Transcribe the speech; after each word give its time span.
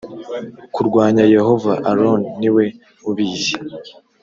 kurwanya 0.73 1.23
yehova 1.35 1.71
aroni 1.89 2.29
ni 2.39 2.49
we 2.55 2.65
ubizi 3.09 3.53